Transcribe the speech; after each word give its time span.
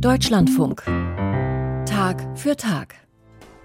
Deutschlandfunk. 0.00 0.82
Tag 1.86 2.22
für 2.36 2.54
Tag. 2.54 2.96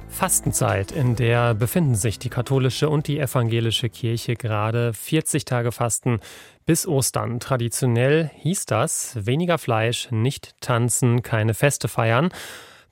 Fastenzeit, 0.07 0.91
in 0.93 1.17
der 1.17 1.53
befinden 1.53 1.95
sich 1.95 2.19
die 2.19 2.29
katholische 2.29 2.89
und 2.89 3.07
die 3.07 3.19
evangelische 3.19 3.89
Kirche 3.89 4.35
gerade 4.35 4.93
40 4.93 5.43
Tage 5.43 5.73
Fasten 5.73 6.21
bis 6.65 6.87
Ostern. 6.87 7.41
Traditionell 7.41 8.31
hieß 8.35 8.65
das 8.65 9.17
weniger 9.25 9.57
Fleisch, 9.57 10.09
nicht 10.11 10.55
tanzen, 10.61 11.21
keine 11.21 11.53
Feste 11.53 11.89
feiern. 11.89 12.29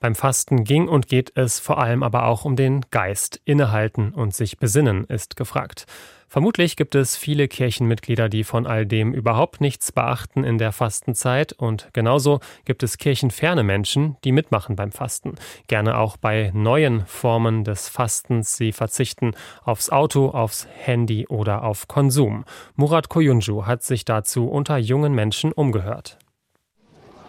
Beim 0.00 0.14
Fasten 0.14 0.64
ging 0.64 0.88
und 0.88 1.08
geht 1.08 1.32
es 1.34 1.60
vor 1.60 1.78
allem 1.78 2.02
aber 2.02 2.26
auch 2.26 2.44
um 2.44 2.56
den 2.56 2.82
Geist. 2.90 3.40
Innehalten 3.44 4.12
und 4.12 4.34
sich 4.34 4.58
besinnen 4.58 5.04
ist 5.04 5.36
gefragt. 5.36 5.86
Vermutlich 6.32 6.76
gibt 6.76 6.94
es 6.94 7.16
viele 7.16 7.48
Kirchenmitglieder, 7.48 8.28
die 8.28 8.44
von 8.44 8.64
all 8.64 8.86
dem 8.86 9.12
überhaupt 9.12 9.60
nichts 9.60 9.90
beachten 9.90 10.44
in 10.44 10.58
der 10.58 10.70
Fastenzeit 10.70 11.52
und 11.52 11.88
genauso 11.92 12.38
gibt 12.64 12.84
es 12.84 12.98
kirchenferne 12.98 13.64
Menschen, 13.64 14.16
die 14.22 14.30
mitmachen 14.30 14.76
beim 14.76 14.92
Fasten. 14.92 15.34
Gerne 15.66 15.98
auch 15.98 16.16
bei 16.16 16.52
neuen 16.54 17.04
Formen 17.04 17.64
des 17.64 17.88
Fastens. 17.88 18.56
Sie 18.56 18.70
verzichten 18.70 19.32
aufs 19.64 19.90
Auto, 19.90 20.28
aufs 20.28 20.68
Handy 20.72 21.26
oder 21.26 21.64
auf 21.64 21.88
Konsum. 21.88 22.44
Murat 22.76 23.08
Koyunju 23.08 23.66
hat 23.66 23.82
sich 23.82 24.04
dazu 24.04 24.46
unter 24.46 24.78
jungen 24.78 25.12
Menschen 25.12 25.50
umgehört. 25.50 26.16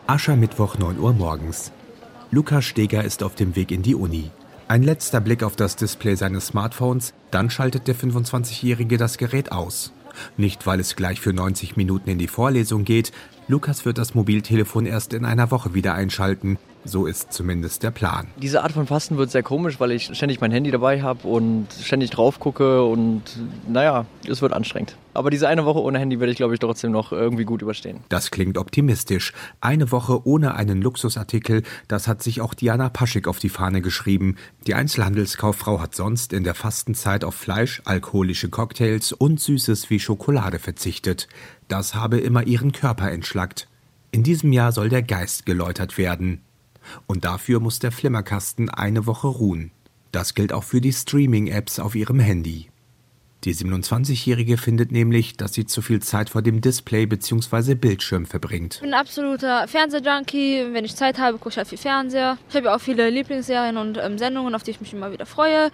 Aschermittwoch 0.06 0.78
9 0.78 1.00
Uhr 1.00 1.14
morgens. 1.14 1.72
Lukas 2.30 2.66
Steger 2.66 3.04
ist 3.04 3.24
auf 3.24 3.34
dem 3.34 3.56
Weg 3.56 3.72
in 3.72 3.82
die 3.82 3.96
Uni. 3.96 4.30
Ein 4.72 4.84
letzter 4.84 5.20
Blick 5.20 5.44
auf 5.44 5.58
das 5.58 5.76
Display 5.76 6.16
seines 6.16 6.48
Smartphones, 6.48 7.14
dann 7.30 7.50
schaltet 7.50 7.90
der 7.90 7.96
25-Jährige 7.98 8.96
das 8.96 9.18
Gerät 9.18 9.52
aus. 9.52 9.92
Nicht, 10.38 10.66
weil 10.66 10.80
es 10.80 10.96
gleich 10.96 11.20
für 11.20 11.34
90 11.34 11.76
Minuten 11.76 12.10
in 12.10 12.18
die 12.18 12.30
Vorlesung 12.30 12.86
geht, 12.86 13.12
Lukas 13.52 13.84
wird 13.84 13.98
das 13.98 14.16
Mobiltelefon 14.16 14.86
erst 14.86 15.12
in 15.12 15.26
einer 15.26 15.52
Woche 15.52 15.74
wieder 15.74 15.94
einschalten, 15.94 16.58
so 16.86 17.06
ist 17.06 17.34
zumindest 17.34 17.84
der 17.84 17.92
Plan. 17.92 18.28
Diese 18.38 18.64
Art 18.64 18.72
von 18.72 18.88
Fasten 18.88 19.18
wird 19.18 19.30
sehr 19.30 19.44
komisch, 19.44 19.78
weil 19.82 19.92
ich 19.92 20.06
ständig 20.16 20.40
mein 20.40 20.52
Handy 20.52 20.72
dabei 20.72 21.02
habe 21.02 21.28
und 21.28 21.68
ständig 21.84 22.12
drauf 22.12 22.40
gucke 22.40 22.86
und 22.86 23.24
naja, 23.68 24.06
es 24.26 24.42
wird 24.42 24.54
anstrengend. 24.54 24.96
Aber 25.14 25.30
diese 25.30 25.50
eine 25.50 25.66
Woche 25.66 25.82
ohne 25.82 26.00
Handy 26.00 26.22
werde 26.22 26.32
ich, 26.32 26.38
glaube 26.38 26.54
ich, 26.54 26.62
trotzdem 26.62 26.92
noch 26.92 27.12
irgendwie 27.12 27.44
gut 27.44 27.62
überstehen. 27.62 28.00
Das 28.08 28.32
klingt 28.32 28.58
optimistisch. 28.58 29.34
Eine 29.60 29.92
Woche 29.92 30.26
ohne 30.26 30.56
einen 30.56 30.82
Luxusartikel, 30.82 31.64
das 31.90 32.08
hat 32.08 32.24
sich 32.24 32.40
auch 32.40 32.54
Diana 32.54 32.88
Paschik 32.88 33.28
auf 33.28 33.40
die 33.40 33.50
Fahne 33.50 33.82
geschrieben. 33.82 34.38
Die 34.66 34.76
Einzelhandelskauffrau 34.76 35.82
hat 35.82 35.94
sonst 35.94 36.32
in 36.32 36.46
der 36.46 36.56
Fastenzeit 36.56 37.26
auf 37.26 37.36
Fleisch, 37.36 37.82
alkoholische 37.84 38.48
Cocktails 38.48 39.12
und 39.12 39.42
Süßes 39.42 39.90
wie 39.90 40.00
Schokolade 40.00 40.60
verzichtet. 40.60 41.28
Das 41.72 41.96
habe 41.96 42.18
immer 42.18 42.44
ihren 42.44 42.74
Körper 42.74 43.10
entschlackt. 43.10 43.70
In 44.12 44.24
diesem 44.24 44.52
Jahr 44.52 44.74
soll 44.74 44.90
der 44.90 45.04
Geist 45.04 45.46
geläutert 45.46 45.98
werden. 45.98 46.42
Und 47.08 47.24
dafür 47.24 47.62
muss 47.62 47.80
der 47.80 47.94
Flimmerkasten 47.94 48.70
eine 48.70 49.06
Woche 49.06 49.28
ruhen. 49.28 49.72
Das 50.12 50.34
gilt 50.34 50.52
auch 50.52 50.66
für 50.66 50.82
die 50.82 50.92
Streaming-Apps 50.92 51.80
auf 51.80 51.96
ihrem 51.96 52.20
Handy. 52.20 52.68
Die 53.46 53.56
27-Jährige 53.56 54.58
findet 54.58 54.92
nämlich, 54.92 55.38
dass 55.38 55.54
sie 55.54 55.66
zu 55.66 55.82
viel 55.82 56.02
Zeit 56.02 56.30
vor 56.30 56.42
dem 56.42 56.60
Display 56.60 57.06
bzw. 57.06 57.76
Bildschirm 57.76 58.26
verbringt. 58.26 58.76
Ich 58.76 58.82
bin 58.82 58.94
ein 58.94 59.00
absoluter 59.00 59.66
Fernsehjunkie. 59.70 60.74
Wenn 60.74 60.84
ich 60.84 60.98
Zeit 60.98 61.20
habe, 61.20 61.38
gucke 61.38 61.52
ich 61.52 61.58
halt 61.58 61.70
viel 61.70 61.78
Fernseher. 61.78 62.38
Ich 62.50 62.56
habe 62.58 62.66
ja 62.66 62.76
auch 62.76 62.82
viele 62.82 63.10
Lieblingsserien 63.10 63.78
und 63.78 63.98
ähm, 63.98 64.18
Sendungen, 64.18 64.56
auf 64.56 64.64
die 64.64 64.72
ich 64.72 64.82
mich 64.82 64.92
immer 64.92 65.14
wieder 65.14 65.26
freue. 65.26 65.72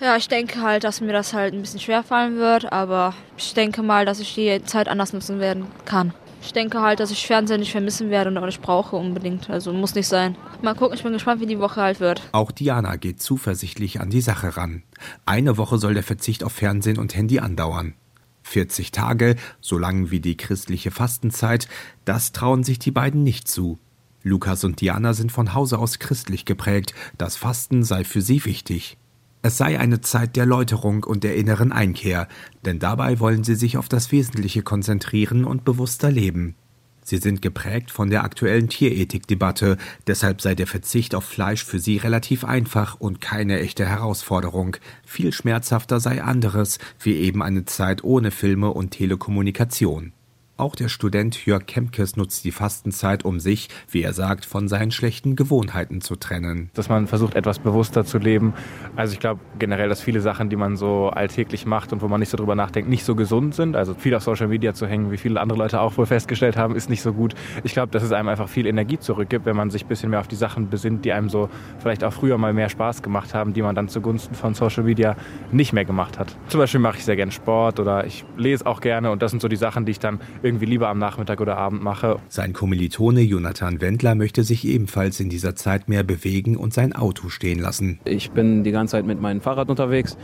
Ja, 0.00 0.16
ich 0.16 0.28
denke 0.28 0.60
halt, 0.60 0.84
dass 0.84 1.00
mir 1.00 1.12
das 1.12 1.32
halt 1.32 1.54
ein 1.54 1.60
bisschen 1.60 1.80
schwer 1.80 2.02
fallen 2.02 2.36
wird, 2.36 2.72
aber 2.72 3.14
ich 3.36 3.54
denke 3.54 3.82
mal, 3.82 4.04
dass 4.04 4.18
ich 4.18 4.34
die 4.34 4.62
Zeit 4.64 4.88
anders 4.88 5.12
nutzen 5.12 5.38
werden 5.38 5.66
kann. 5.84 6.12
Ich 6.42 6.52
denke 6.52 6.82
halt, 6.82 7.00
dass 7.00 7.10
ich 7.10 7.26
Fernseher 7.26 7.56
nicht 7.56 7.72
vermissen 7.72 8.10
werde 8.10 8.28
und 8.28 8.36
auch 8.36 8.44
nicht 8.44 8.60
brauche 8.60 8.96
unbedingt. 8.96 9.48
Also 9.48 9.72
muss 9.72 9.94
nicht 9.94 10.08
sein. 10.08 10.36
Mal 10.60 10.74
gucken, 10.74 10.94
ich 10.94 11.02
bin 11.02 11.14
gespannt, 11.14 11.40
wie 11.40 11.46
die 11.46 11.58
Woche 11.58 11.80
halt 11.80 12.00
wird. 12.00 12.20
Auch 12.32 12.50
Diana 12.50 12.96
geht 12.96 13.22
zuversichtlich 13.22 14.00
an 14.00 14.10
die 14.10 14.20
Sache 14.20 14.56
ran. 14.56 14.82
Eine 15.24 15.56
Woche 15.56 15.78
soll 15.78 15.94
der 15.94 16.02
Verzicht 16.02 16.44
auf 16.44 16.52
Fernsehen 16.52 16.98
und 16.98 17.14
Handy 17.14 17.38
andauern. 17.38 17.94
40 18.42 18.92
Tage, 18.92 19.36
so 19.60 19.78
lang 19.78 20.10
wie 20.10 20.20
die 20.20 20.36
christliche 20.36 20.90
Fastenzeit, 20.90 21.66
das 22.04 22.32
trauen 22.32 22.62
sich 22.62 22.78
die 22.78 22.90
beiden 22.90 23.22
nicht 23.22 23.48
zu. 23.48 23.78
Lukas 24.22 24.64
und 24.64 24.82
Diana 24.82 25.14
sind 25.14 25.32
von 25.32 25.54
Hause 25.54 25.78
aus 25.78 25.98
christlich 25.98 26.44
geprägt, 26.44 26.94
das 27.16 27.36
Fasten 27.36 27.84
sei 27.84 28.04
für 28.04 28.20
sie 28.20 28.44
wichtig. 28.44 28.98
Es 29.44 29.58
sei 29.58 29.78
eine 29.78 30.00
Zeit 30.00 30.36
der 30.36 30.46
Läuterung 30.46 31.04
und 31.04 31.22
der 31.22 31.36
inneren 31.36 31.70
Einkehr, 31.70 32.28
denn 32.64 32.78
dabei 32.78 33.20
wollen 33.20 33.44
sie 33.44 33.56
sich 33.56 33.76
auf 33.76 33.90
das 33.90 34.10
Wesentliche 34.10 34.62
konzentrieren 34.62 35.44
und 35.44 35.66
bewusster 35.66 36.10
leben. 36.10 36.54
Sie 37.02 37.18
sind 37.18 37.42
geprägt 37.42 37.90
von 37.90 38.08
der 38.08 38.24
aktuellen 38.24 38.70
Tierethikdebatte, 38.70 39.76
deshalb 40.06 40.40
sei 40.40 40.54
der 40.54 40.66
Verzicht 40.66 41.14
auf 41.14 41.24
Fleisch 41.24 41.62
für 41.62 41.78
sie 41.78 41.98
relativ 41.98 42.42
einfach 42.46 42.98
und 42.98 43.20
keine 43.20 43.60
echte 43.60 43.84
Herausforderung. 43.84 44.78
Viel 45.04 45.30
schmerzhafter 45.30 46.00
sei 46.00 46.22
anderes, 46.22 46.78
wie 46.98 47.16
eben 47.16 47.42
eine 47.42 47.66
Zeit 47.66 48.02
ohne 48.02 48.30
Filme 48.30 48.70
und 48.70 48.92
Telekommunikation. 48.92 50.14
Auch 50.56 50.76
der 50.76 50.88
Student 50.88 51.46
Jörg 51.46 51.66
Kemkes 51.66 52.16
nutzt 52.16 52.44
die 52.44 52.52
Fastenzeit, 52.52 53.24
um 53.24 53.40
sich, 53.40 53.68
wie 53.90 54.02
er 54.04 54.12
sagt, 54.12 54.44
von 54.44 54.68
seinen 54.68 54.92
schlechten 54.92 55.34
Gewohnheiten 55.34 56.00
zu 56.00 56.14
trennen. 56.14 56.70
Dass 56.74 56.88
man 56.88 57.08
versucht, 57.08 57.34
etwas 57.34 57.58
bewusster 57.58 58.04
zu 58.04 58.18
leben. 58.18 58.54
Also 58.94 59.14
ich 59.14 59.18
glaube 59.18 59.40
generell, 59.58 59.88
dass 59.88 60.00
viele 60.00 60.20
Sachen, 60.20 60.50
die 60.50 60.56
man 60.56 60.76
so 60.76 61.08
alltäglich 61.08 61.66
macht 61.66 61.92
und 61.92 62.02
wo 62.02 62.06
man 62.06 62.20
nicht 62.20 62.28
so 62.28 62.36
drüber 62.36 62.54
nachdenkt, 62.54 62.88
nicht 62.88 63.04
so 63.04 63.16
gesund 63.16 63.56
sind. 63.56 63.74
Also 63.74 63.94
viel 63.94 64.14
auf 64.14 64.22
Social 64.22 64.46
Media 64.46 64.74
zu 64.74 64.86
hängen, 64.86 65.10
wie 65.10 65.16
viele 65.16 65.40
andere 65.40 65.58
Leute 65.58 65.80
auch 65.80 65.96
wohl 65.98 66.06
festgestellt 66.06 66.56
haben, 66.56 66.76
ist 66.76 66.88
nicht 66.88 67.02
so 67.02 67.12
gut. 67.12 67.34
Ich 67.64 67.72
glaube, 67.72 67.90
dass 67.90 68.04
es 68.04 68.12
einem 68.12 68.28
einfach 68.28 68.48
viel 68.48 68.66
Energie 68.66 69.00
zurückgibt, 69.00 69.46
wenn 69.46 69.56
man 69.56 69.70
sich 69.70 69.84
ein 69.84 69.88
bisschen 69.88 70.10
mehr 70.10 70.20
auf 70.20 70.28
die 70.28 70.36
Sachen 70.36 70.70
besinnt, 70.70 71.04
die 71.04 71.12
einem 71.12 71.30
so 71.30 71.48
vielleicht 71.80 72.04
auch 72.04 72.12
früher 72.12 72.38
mal 72.38 72.52
mehr 72.52 72.68
Spaß 72.68 73.02
gemacht 73.02 73.34
haben, 73.34 73.54
die 73.54 73.62
man 73.62 73.74
dann 73.74 73.88
zugunsten 73.88 74.36
von 74.36 74.54
Social 74.54 74.84
Media 74.84 75.16
nicht 75.50 75.72
mehr 75.72 75.84
gemacht 75.84 76.16
hat. 76.16 76.36
Zum 76.46 76.60
Beispiel 76.60 76.78
mache 76.78 76.98
ich 76.98 77.04
sehr 77.04 77.16
gerne 77.16 77.32
Sport 77.32 77.80
oder 77.80 78.06
ich 78.06 78.24
lese 78.36 78.64
auch 78.66 78.80
gerne 78.80 79.10
und 79.10 79.20
das 79.20 79.32
sind 79.32 79.42
so 79.42 79.48
die 79.48 79.56
Sachen, 79.56 79.84
die 79.84 79.90
ich 79.90 79.98
dann 79.98 80.20
irgendwie 80.44 80.66
lieber 80.66 80.88
am 80.88 80.98
Nachmittag 80.98 81.40
oder 81.40 81.56
Abend 81.56 81.82
mache. 81.82 82.18
Sein 82.28 82.52
Kommilitone 82.52 83.22
Jonathan 83.22 83.80
Wendler 83.80 84.14
möchte 84.14 84.44
sich 84.44 84.66
ebenfalls 84.66 85.18
in 85.20 85.30
dieser 85.30 85.56
Zeit 85.56 85.88
mehr 85.88 86.04
bewegen 86.04 86.56
und 86.56 86.74
sein 86.74 86.94
Auto 86.94 87.28
stehen 87.28 87.58
lassen. 87.58 87.98
Ich 88.04 88.30
bin 88.30 88.62
die 88.62 88.70
ganze 88.70 88.92
Zeit 88.92 89.06
mit 89.06 89.20
meinem 89.20 89.40
Fahrrad 89.40 89.70
unterwegs. 89.70 90.16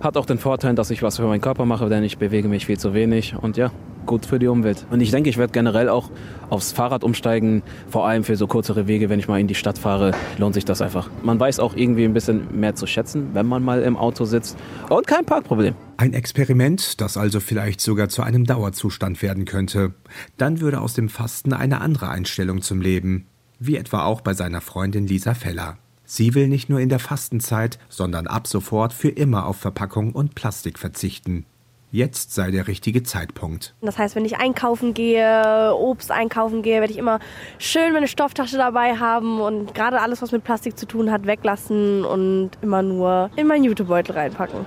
Hat 0.00 0.16
auch 0.16 0.26
den 0.26 0.38
Vorteil, 0.38 0.74
dass 0.74 0.90
ich 0.90 1.02
was 1.02 1.16
für 1.16 1.26
meinen 1.26 1.40
Körper 1.40 1.64
mache, 1.64 1.88
denn 1.88 2.02
ich 2.02 2.18
bewege 2.18 2.48
mich 2.48 2.66
viel 2.66 2.78
zu 2.78 2.92
wenig. 2.92 3.34
Und 3.40 3.56
ja, 3.56 3.70
gut 4.04 4.26
für 4.26 4.38
die 4.38 4.48
Umwelt. 4.48 4.86
Und 4.90 5.00
ich 5.00 5.10
denke, 5.10 5.30
ich 5.30 5.38
werde 5.38 5.52
generell 5.52 5.88
auch 5.88 6.10
aufs 6.50 6.72
Fahrrad 6.72 7.04
umsteigen, 7.04 7.62
vor 7.88 8.06
allem 8.06 8.24
für 8.24 8.36
so 8.36 8.46
kürzere 8.46 8.86
Wege, 8.88 9.08
wenn 9.08 9.18
ich 9.18 9.28
mal 9.28 9.40
in 9.40 9.46
die 9.46 9.54
Stadt 9.54 9.78
fahre, 9.78 10.12
lohnt 10.38 10.54
sich 10.54 10.64
das 10.64 10.82
einfach. 10.82 11.08
Man 11.22 11.38
weiß 11.38 11.60
auch 11.60 11.76
irgendwie 11.76 12.04
ein 12.04 12.12
bisschen 12.12 12.60
mehr 12.60 12.74
zu 12.74 12.86
schätzen, 12.86 13.30
wenn 13.32 13.46
man 13.46 13.62
mal 13.62 13.82
im 13.82 13.96
Auto 13.96 14.24
sitzt 14.24 14.58
und 14.88 15.06
kein 15.06 15.24
Parkproblem. 15.24 15.74
Ein 16.02 16.14
Experiment, 16.14 17.00
das 17.00 17.16
also 17.16 17.38
vielleicht 17.38 17.80
sogar 17.80 18.08
zu 18.08 18.24
einem 18.24 18.44
Dauerzustand 18.44 19.22
werden 19.22 19.44
könnte. 19.44 19.94
Dann 20.36 20.60
würde 20.60 20.80
aus 20.80 20.94
dem 20.94 21.08
Fasten 21.08 21.52
eine 21.52 21.80
andere 21.80 22.08
Einstellung 22.08 22.60
zum 22.60 22.80
Leben, 22.80 23.28
wie 23.60 23.76
etwa 23.76 24.04
auch 24.04 24.20
bei 24.20 24.34
seiner 24.34 24.60
Freundin 24.60 25.06
Lisa 25.06 25.34
Feller. 25.34 25.78
Sie 26.04 26.34
will 26.34 26.48
nicht 26.48 26.68
nur 26.68 26.80
in 26.80 26.88
der 26.88 26.98
Fastenzeit, 26.98 27.78
sondern 27.88 28.26
ab 28.26 28.48
sofort 28.48 28.92
für 28.92 29.10
immer 29.10 29.46
auf 29.46 29.58
Verpackung 29.58 30.10
und 30.10 30.34
Plastik 30.34 30.76
verzichten. 30.76 31.46
Jetzt 31.92 32.34
sei 32.34 32.50
der 32.50 32.66
richtige 32.66 33.04
Zeitpunkt. 33.04 33.76
Das 33.80 33.96
heißt, 33.96 34.16
wenn 34.16 34.24
ich 34.24 34.38
einkaufen 34.38 34.94
gehe, 34.94 35.72
Obst 35.72 36.10
einkaufen 36.10 36.62
gehe, 36.62 36.80
werde 36.80 36.92
ich 36.92 36.98
immer 36.98 37.20
schön 37.58 37.92
meine 37.92 38.08
Stofftasche 38.08 38.56
dabei 38.56 38.96
haben 38.96 39.40
und 39.40 39.72
gerade 39.72 40.00
alles, 40.00 40.20
was 40.20 40.32
mit 40.32 40.42
Plastik 40.42 40.76
zu 40.76 40.86
tun 40.86 41.12
hat, 41.12 41.26
weglassen 41.26 42.04
und 42.04 42.50
immer 42.60 42.82
nur 42.82 43.30
in 43.36 43.46
meinen 43.46 43.62
Jutebeutel 43.62 44.16
reinpacken. 44.16 44.66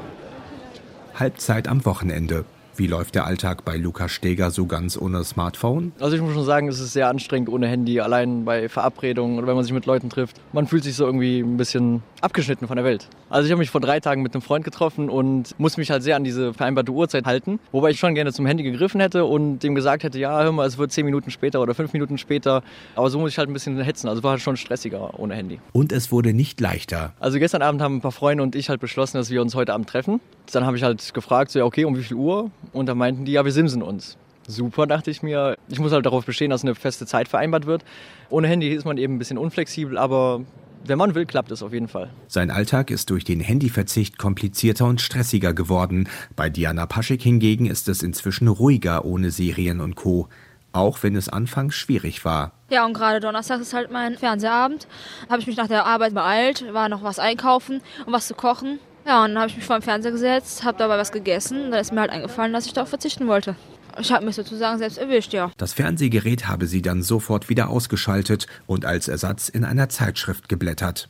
Halbzeit 1.20 1.68
am 1.68 1.86
Wochenende. 1.86 2.46
Wie 2.78 2.88
läuft 2.88 3.16
der 3.16 3.26
Alltag 3.26 3.64
bei 3.64 3.78
Lukas 3.78 4.12
Steger 4.12 4.52
so 4.52 4.66
ganz 4.66 4.98
ohne 4.98 5.24
Smartphone? 5.24 5.94
Also 6.02 6.18
ich 6.18 6.22
muss 6.22 6.34
schon 6.34 6.44
sagen, 6.44 6.68
es 6.68 6.82
ist 6.82 6.92
sehr 6.92 7.08
anstrengend 7.08 7.48
ohne 7.48 7.68
Handy, 7.70 8.02
allein 8.02 8.44
bei 8.44 8.68
Verabredungen 8.68 9.38
oder 9.38 9.48
wenn 9.48 9.56
man 9.56 9.64
sich 9.64 9.72
mit 9.72 9.86
Leuten 9.86 10.10
trifft. 10.10 10.42
Man 10.52 10.68
fühlt 10.68 10.84
sich 10.84 10.96
so 10.96 11.06
irgendwie 11.06 11.40
ein 11.40 11.56
bisschen 11.56 12.04
abgeschnitten 12.20 12.68
von 12.68 12.76
der 12.76 12.84
Welt. 12.84 13.08
Also 13.30 13.46
ich 13.46 13.52
habe 13.52 13.60
mich 13.60 13.70
vor 13.70 13.80
drei 13.80 14.02
Tagen 14.02 14.24
mit 14.24 14.34
einem 14.34 14.42
Freund 14.42 14.66
getroffen 14.66 15.10
und 15.10 15.58
muss 15.58 15.78
mich 15.78 15.90
halt 15.90 16.04
sehr 16.04 16.18
an 16.18 16.26
diese 16.26 16.54
vereinbarte 16.54 16.92
Uhrzeit 16.92 17.26
halten, 17.26 17.62
wobei 17.72 17.92
ich 17.92 18.00
schon 18.00 18.14
gerne 18.14 18.34
zum 18.34 18.46
Handy 18.46 18.64
gegriffen 18.64 19.00
hätte 19.00 19.24
und 19.24 19.60
dem 19.60 19.74
gesagt 19.74 20.04
hätte, 20.04 20.20
ja, 20.20 20.44
hör 20.44 20.52
mal, 20.52 20.68
es 20.68 20.78
wird 20.78 20.92
zehn 20.92 21.06
Minuten 21.06 21.32
später 21.32 21.62
oder 21.62 21.76
fünf 21.76 21.94
Minuten 21.94 22.18
später. 22.18 22.62
Aber 22.96 23.10
so 23.10 23.20
muss 23.20 23.32
ich 23.32 23.38
halt 23.38 23.50
ein 23.50 23.54
bisschen 23.54 23.80
hetzen. 23.80 24.10
Also 24.10 24.22
war 24.22 24.32
halt 24.32 24.42
schon 24.42 24.58
stressiger 24.58 25.18
ohne 25.18 25.34
Handy. 25.36 25.62
Und 25.72 25.94
es 25.94 26.12
wurde 26.12 26.34
nicht 26.34 26.60
leichter. 26.60 27.14
Also 27.22 27.40
gestern 27.40 27.62
Abend 27.62 27.82
haben 27.82 27.96
ein 27.98 28.02
paar 28.02 28.12
Freunde 28.12 28.44
und 28.44 28.54
ich 28.54 28.68
halt 28.68 28.82
beschlossen, 28.82 29.16
dass 29.16 29.30
wir 29.30 29.42
uns 29.42 29.56
heute 29.56 29.74
Abend 29.74 29.88
treffen. 29.88 30.20
Dann 30.52 30.66
habe 30.66 30.78
ich 30.78 30.84
halt 30.84 31.14
gefragt, 31.14 31.52
so 31.52 31.60
ja, 31.60 31.66
okay, 31.66 31.86
um 31.86 31.98
wie 31.98 32.04
viel 32.04 32.18
Uhr? 32.18 32.52
Und 32.74 32.88
dann 32.88 32.98
meinten 32.98 33.26
die, 33.26 33.34
ja, 33.34 33.46
wir 33.46 33.52
simsen 33.52 33.82
uns. 33.82 34.18
Super, 34.48 34.86
dachte 34.86 35.10
ich 35.10 35.24
mir. 35.24 35.58
Ich 35.70 35.80
muss 35.80 35.92
halt 35.92 36.06
darauf 36.06 36.26
bestehen, 36.26 36.52
dass 36.52 36.64
eine 36.64 36.76
feste 36.76 37.06
Zeit 37.06 37.28
vereinbart 37.28 37.66
wird. 37.66 37.84
Ohne 38.30 38.48
Handy 38.48 38.70
ist 38.70 38.86
man 38.86 38.98
eben 38.98 39.16
ein 39.16 39.20
bisschen 39.20 39.40
unflexibel, 39.40 39.98
aber 39.98 40.42
wenn 40.86 41.00
man 41.00 41.16
will, 41.16 41.26
klappt 41.26 41.52
es 41.52 41.64
auf 41.64 41.74
jeden 41.74 41.88
Fall. 41.88 42.12
Sein 42.28 42.52
Alltag 42.52 42.92
ist 42.92 43.10
durch 43.10 43.24
den 43.24 43.40
Handyverzicht 43.40 44.20
komplizierter 44.20 44.86
und 44.86 45.02
stressiger 45.02 45.54
geworden. 45.54 46.08
Bei 46.36 46.50
Diana 46.52 46.86
Paschik 46.86 47.24
hingegen 47.24 47.66
ist 47.66 47.90
es 47.90 48.04
inzwischen 48.04 48.48
ruhiger 48.48 49.04
ohne 49.04 49.32
Serien 49.32 49.82
und 49.82 49.96
Co. 49.96 50.28
auch 50.74 51.02
wenn 51.02 51.16
es 51.16 51.28
anfangs 51.28 51.74
schwierig 51.74 52.24
war. 52.24 52.52
Ja, 52.70 52.86
und 52.86 52.94
gerade 52.94 53.20
Donnerstag 53.20 53.62
ist 53.62 53.74
halt 53.74 53.92
mein 53.92 54.16
Fernsehabend. 54.16 54.88
Habe 55.30 55.40
ich 55.40 55.48
mich 55.48 55.58
nach 55.58 55.68
der 55.68 55.86
Arbeit 55.86 56.14
beeilt, 56.14 56.66
war 56.72 56.90
noch 56.90 57.02
was 57.02 57.18
einkaufen 57.18 57.82
und 58.06 58.14
was 58.14 58.28
zu 58.28 58.36
kochen. 58.36 58.80
Ja, 59.06 59.24
und 59.24 59.32
dann 59.32 59.40
habe 59.40 59.50
ich 59.50 59.56
mich 59.56 59.66
vor 59.66 59.78
den 59.78 59.84
Fernseher 59.84 60.12
gesetzt, 60.12 60.64
habe 60.64 60.78
dabei 60.78 60.98
was 60.98 61.12
gegessen. 61.12 61.72
Dann 61.72 61.80
ist 61.80 61.94
mir 61.94 62.02
halt 62.02 62.12
eingefallen, 62.12 62.54
dass 62.54 62.66
ich 62.66 62.74
darauf 62.74 62.90
verzichten 62.90 63.28
wollte. 63.28 63.56
Ich 64.00 64.12
habe 64.12 64.26
mich 64.26 64.36
sozusagen 64.36 64.78
selbst 64.78 64.98
erwischt, 64.98 65.32
ja. 65.32 65.52
Das 65.58 65.74
Fernsehgerät 65.74 66.48
habe 66.48 66.66
sie 66.66 66.82
dann 66.82 67.02
sofort 67.02 67.48
wieder 67.50 67.70
ausgeschaltet 67.70 68.48
und 68.66 68.86
als 68.86 69.08
Ersatz 69.08 69.48
in 69.48 69.64
einer 69.64 69.90
Zeitschrift 69.90 70.50
geblättert. 70.50 71.08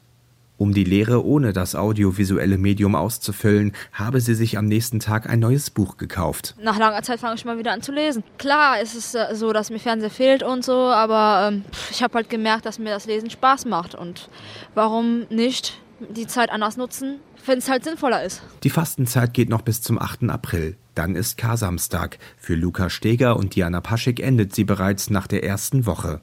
Um 0.57 0.73
die 0.73 0.83
Lehre 0.85 1.25
ohne 1.25 1.51
das 1.51 1.75
audiovisuelle 1.75 2.57
Medium 2.57 2.95
auszufüllen, 2.95 3.73
habe 3.91 4.21
sie 4.21 4.35
sich 4.35 4.57
am 4.57 4.65
nächsten 4.65 5.01
Tag 5.01 5.29
ein 5.29 5.39
neues 5.39 5.69
Buch 5.69 5.97
gekauft. 5.97 6.55
Nach 6.61 6.77
langer 6.77 7.01
Zeit 7.01 7.19
fange 7.19 7.35
ich 7.35 7.43
mal 7.43 7.57
wieder 7.57 7.73
an 7.73 7.81
zu 7.81 7.91
lesen. 7.91 8.23
Klar 8.37 8.79
ist 8.79 8.95
es 8.95 9.15
äh, 9.15 9.35
so, 9.35 9.51
dass 9.51 9.69
mir 9.69 9.79
Fernseher 9.79 10.09
fehlt 10.09 10.43
und 10.43 10.63
so, 10.63 10.73
aber 10.73 11.49
ähm, 11.51 11.65
ich 11.91 12.03
habe 12.03 12.13
halt 12.13 12.29
gemerkt, 12.29 12.65
dass 12.65 12.79
mir 12.79 12.91
das 12.91 13.05
Lesen 13.05 13.29
Spaß 13.29 13.65
macht. 13.65 13.95
Und 13.95 14.29
warum 14.75 15.25
nicht 15.29 15.77
die 15.99 16.27
Zeit 16.27 16.49
anders 16.49 16.77
nutzen, 16.77 17.19
wenn 17.45 17.59
es 17.59 17.69
halt 17.69 17.83
sinnvoller 17.83 18.23
ist. 18.23 18.41
Die 18.63 18.69
Fastenzeit 18.69 19.33
geht 19.33 19.49
noch 19.49 19.61
bis 19.61 19.81
zum 19.81 19.99
8. 19.99 20.29
April. 20.29 20.77
Dann 20.93 21.15
ist 21.15 21.37
Kar-Samstag. 21.37 22.17
Für 22.37 22.55
Luca 22.55 22.89
Steger 22.89 23.37
und 23.37 23.55
Diana 23.55 23.81
Paschik 23.81 24.19
endet 24.19 24.55
sie 24.55 24.63
bereits 24.63 25.09
nach 25.09 25.27
der 25.27 25.43
ersten 25.43 25.85
Woche. 25.85 26.21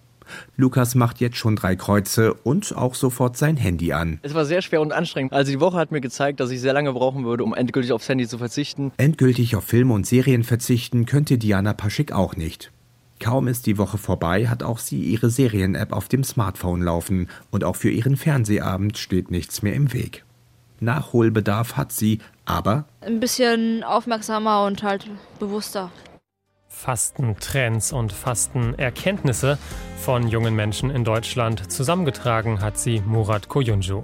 Lukas 0.56 0.94
macht 0.94 1.20
jetzt 1.20 1.36
schon 1.36 1.56
drei 1.56 1.76
Kreuze 1.76 2.34
und 2.34 2.74
auch 2.76 2.94
sofort 2.94 3.36
sein 3.36 3.56
Handy 3.56 3.92
an. 3.92 4.18
Es 4.22 4.34
war 4.34 4.44
sehr 4.44 4.62
schwer 4.62 4.80
und 4.80 4.92
anstrengend. 4.92 5.32
Also 5.32 5.50
die 5.50 5.60
Woche 5.60 5.76
hat 5.76 5.92
mir 5.92 6.00
gezeigt, 6.00 6.40
dass 6.40 6.50
ich 6.50 6.60
sehr 6.60 6.72
lange 6.72 6.92
brauchen 6.92 7.24
würde, 7.24 7.44
um 7.44 7.54
endgültig 7.54 7.92
aufs 7.92 8.08
Handy 8.08 8.26
zu 8.26 8.38
verzichten. 8.38 8.92
Endgültig 8.96 9.56
auf 9.56 9.64
Filme 9.64 9.94
und 9.94 10.06
Serien 10.06 10.44
verzichten 10.44 11.06
könnte 11.06 11.38
Diana 11.38 11.72
Paschik 11.72 12.12
auch 12.12 12.36
nicht. 12.36 12.72
Kaum 13.22 13.46
ist 13.46 13.66
die 13.66 13.78
Woche 13.78 13.98
vorbei, 13.98 14.48
hat 14.48 14.64
auch 14.64 14.78
sie 14.78 15.00
ihre 15.00 15.30
Serien-App 15.30 15.92
auf 15.92 16.08
dem 16.08 16.24
Smartphone 16.24 16.82
laufen 16.82 17.28
und 17.52 17.62
auch 17.62 17.76
für 17.76 17.88
ihren 17.88 18.16
Fernsehabend 18.16 18.98
steht 18.98 19.30
nichts 19.30 19.62
mehr 19.62 19.74
im 19.74 19.92
Weg. 19.92 20.24
Nachholbedarf 20.80 21.76
hat 21.76 21.92
sie, 21.92 22.18
aber 22.46 22.84
ein 23.00 23.20
bisschen 23.20 23.84
aufmerksamer 23.84 24.64
und 24.64 24.82
halt 24.82 25.08
bewusster. 25.38 25.92
Fastentrends 26.66 27.92
und 27.92 28.12
Fastenerkenntnisse 28.12 29.56
von 29.98 30.26
jungen 30.26 30.56
Menschen 30.56 30.90
in 30.90 31.04
Deutschland 31.04 31.70
zusammengetragen 31.70 32.60
hat 32.60 32.76
sie 32.76 33.00
Murat 33.06 33.48
Koyuncu. 33.48 34.02